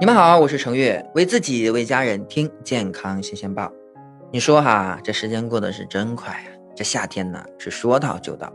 [0.00, 3.70] 你们好，我是程月，为自己为家人听健康新鲜报。
[4.32, 6.46] 你说哈，这时间过得是真快呀！
[6.74, 8.50] 这夏天呢是说到就到，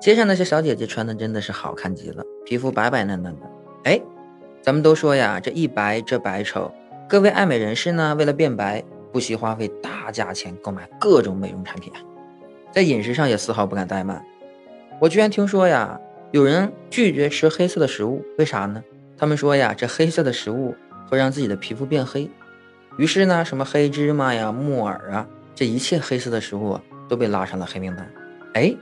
[0.00, 3.46] 街上那些小姐姐穿的真的是好看极了，皮肤白白嫩嫩的。
[3.84, 4.00] 哎，
[4.62, 6.72] 咱们都说呀，这一白遮百丑，
[7.06, 8.82] 各位爱美人士呢，为了变白，
[9.12, 12.00] 不惜花费大价钱购买各种美容产品啊，
[12.72, 14.24] 在饮食上也丝毫不敢怠慢。
[14.98, 16.00] 我居然听说呀，
[16.30, 18.82] 有人拒绝吃黑色的食物，为啥呢？
[19.18, 20.74] 他们说呀，这黑色的食物。
[21.08, 22.30] 会让自己的皮肤变黑，
[22.96, 26.78] 于是呢，什么黑芝麻呀、木耳啊，这一切黑色的食物
[27.08, 28.10] 都被拉上了黑名单。
[28.54, 28.74] 哎，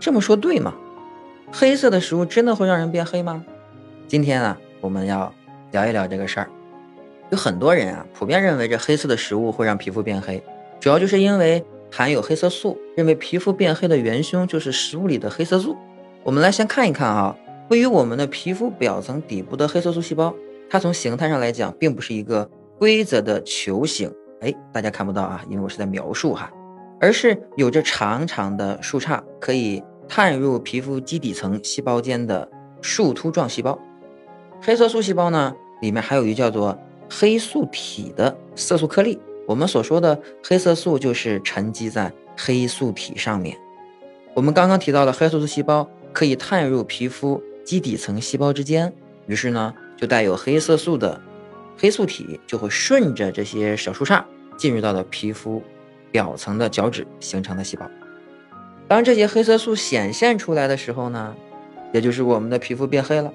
[0.00, 0.74] 这么说对吗？
[1.52, 3.44] 黑色的食物真的会让人变黑吗？
[4.08, 5.32] 今天啊，我们要
[5.70, 6.48] 聊一聊这个事儿。
[7.30, 10.42] 有很多人啊，普遍认为这黑色的食物会让皮肤变黑，
[10.80, 15.76] 主要就是因为含有黑色素，认为皮肤变黑的元凶就是食物里的黑色素。
[16.24, 17.36] 我们来先看一看啊，
[17.68, 20.34] 位于我们的皮肤表层底部的黑色素细胞。
[20.72, 26.50] 它从形态上来讲，并不是一个规则的球形，哎，大家看不到啊，因为我是在描述哈，
[26.98, 32.48] 而是有着长长的树杈，可以探入皮肤基底层细胞间的
[32.80, 33.78] 树突状细胞。
[34.62, 36.78] 黑色素细胞呢，里面还有一叫做
[37.10, 39.20] 黑素体的色素颗粒。
[39.46, 43.54] 我们所说的黑色素就是沉积在黑素体上面。
[44.32, 48.90] 我们刚刚提到了黑色素细胞可以探入皮肤基底层细胞之间，
[49.26, 49.74] 于是呢。
[50.02, 51.20] 就带有黑色素的
[51.78, 54.24] 黑素体就会顺着这些小树杈
[54.56, 55.62] 进入到了皮肤
[56.10, 57.88] 表层的角质形成的细胞。
[58.88, 61.36] 当这些黑色素显现出来的时候呢，
[61.92, 63.32] 也就是我们的皮肤变黑了。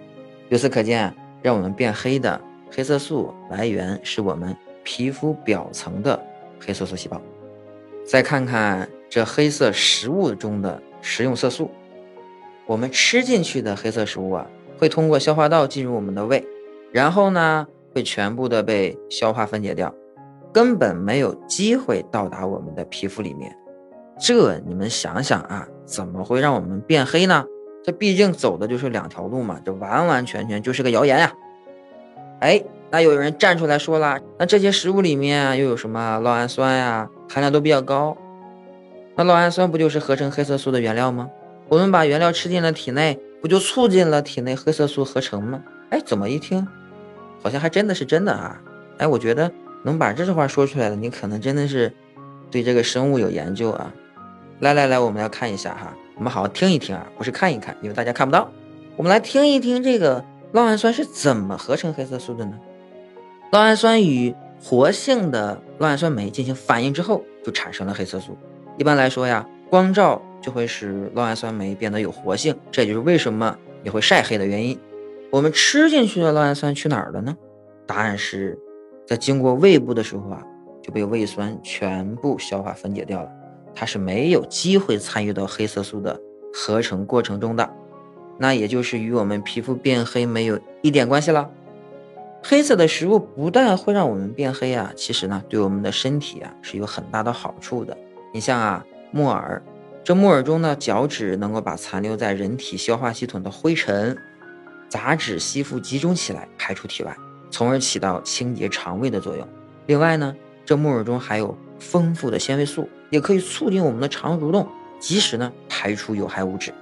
[0.49, 6.21] 由此可见，让我们变黑的黑色素来源是我们皮肤表层的
[6.59, 7.21] 黑色素细胞。
[8.05, 11.71] 再看看这黑色食物中的食用色素，
[12.65, 14.45] 我们吃进去的黑色食物啊，
[14.77, 16.45] 会通过消化道进入我们的胃。
[16.97, 19.93] 然后呢，会全部的被消化分解掉，
[20.51, 23.55] 根本没有机会到达我们的皮肤里面。
[24.19, 27.45] 这你们想想啊，怎么会让我们变黑呢？
[27.83, 31.31] 这毕竟走的就是两条路嘛，这完完全全就是个谣言呀！
[32.39, 38.17] 哎，那有人站出来说了，那这些食物里面又有什么酪氨酸呀，含量都比较高。
[39.15, 41.29] 那酪氨酸不就是合成黑色素的原料吗？
[41.69, 45.61] 我们把原料吃进了体内，不就促进了体内黑色素合成吗？
[45.91, 46.67] 哎，怎么一听，
[47.41, 48.61] 好像还真的是真的啊！
[48.97, 49.51] 哎，我觉得
[49.83, 51.93] 能把这句话说出来的，你可能真的是
[52.49, 53.93] 对这个生物有研究啊！
[54.59, 58.49] 来来来，我们要看一下哈，我们好好听一听啊，不是看一看，因为大家看不到。
[58.95, 62.53] 我们来听一听这个酪氨酸是怎么合成黑色素的呢？
[63.51, 68.35] 酪氨酸与活性的酪氨酸酶进行反应之后，就产生了黑色素。
[68.77, 74.77] 一般来说呀，光照就会使酪氨酸酶变得有活性，这也就是为什么你会晒黑的原因。
[75.29, 77.35] 我们吃进去的酪氨酸去哪儿了呢？
[77.85, 78.57] 答案是，
[79.05, 80.41] 在经过胃部的时候啊，
[80.81, 83.29] 就被胃酸全部消化分解掉了，
[83.75, 86.17] 它是没有机会参与到黑色素的
[86.53, 87.69] 合成过程中的，
[88.37, 91.49] 那也就是与我们皮肤变黑没有一点关系了。
[92.41, 97.97] 黑色的食物不但会让我们变黑啊，其实呢，对我们的身体啊是有很大的好处的。
[98.33, 99.61] 你像啊，木耳，
[100.05, 104.17] 这木耳中的角质能够把残留在人体消化系统的灰尘。
[104.89, 107.15] 杂质吸附集中起来，排出体外，
[107.51, 109.47] 从而起到清洁肠胃的作用。
[109.85, 114.67] 另外呢，这木耳中含有丰富的纤维素，也可以促进我们的肠蠕动，
[114.99, 116.73] 及时呢排出有害物质。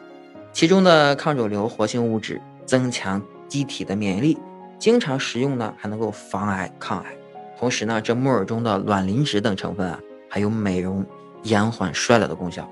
[0.54, 4.38] 其中的抗肿瘤活性物质增强机体的免疫力，
[4.80, 7.16] 经常食用呢还能够防癌抗癌。
[7.58, 10.00] 同时呢，这木耳中的卵磷脂等成分啊，
[10.30, 11.06] 还有美容
[11.44, 12.70] 延缓衰老的功效。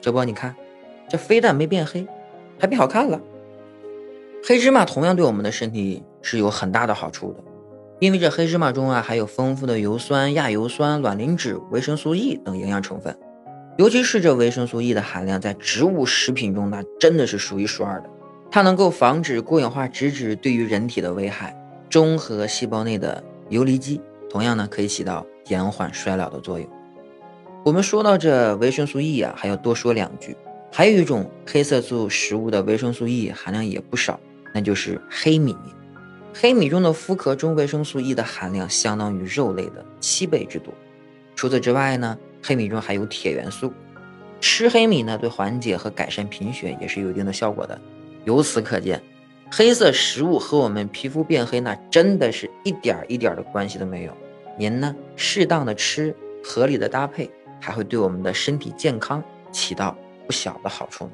[0.00, 0.54] 这不，你看，
[1.08, 2.06] 这非但没变黑，
[2.58, 3.20] 还变好看了。
[4.48, 7.44] 黑芝麻同样对我们的身体是有很大的好处的，
[7.98, 13.14] 因为这黑芝麻中啊含有丰富的油酸、亚油酸、卵磷脂、维生素 E 等营养成分，
[13.76, 18.08] 尤其是这维生素 E 的含量在植物食品中那真的是数一数二的。
[18.50, 21.54] 它能够防止过氧化脂质对于人体的危害，
[21.90, 24.00] 中和细胞内的游离基，
[24.30, 26.66] 同样呢可以起到延缓衰老的作用。
[27.66, 30.34] 我们说到这维生素 E 啊，还要多说两句，
[30.72, 34.18] 还有一种黑色素食物的维生素 E 含量也不少。
[34.54, 35.56] 那就是黑米，
[36.34, 40.72] 黑米中的麸壳中维生素 E 的含量相当于肉类的七倍之多。
[41.36, 43.72] 除此之外呢，黑米中还有铁元素，
[44.40, 47.80] 吃黑米呢对缓解和改善贫血也是有一定的效果的。
[48.24, 49.02] 由此可见，
[49.50, 54.12] 黑色食物和我们皮肤变黑那真的是一点一点的关系都没有。
[54.58, 57.30] 您呢，适当的吃，合理的搭配，
[57.60, 59.22] 还会对我们的身体健康
[59.52, 59.96] 起到
[60.26, 61.10] 不小的好处呢。